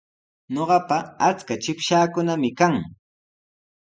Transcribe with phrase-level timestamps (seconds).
[0.53, 0.97] Ñuqapa
[1.27, 2.75] achka chikpashaakunami kan.